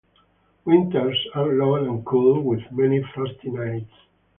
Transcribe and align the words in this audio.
Winters 0.65 1.27
are 1.35 1.45
long 1.53 1.85
and 1.87 2.03
cool, 2.03 2.41
with 2.41 2.63
many 2.71 3.03
frosty 3.13 3.51
nights. 3.51 3.93